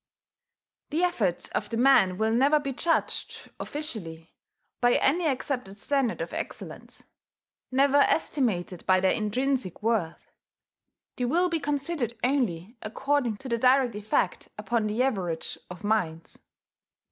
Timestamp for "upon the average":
14.57-15.59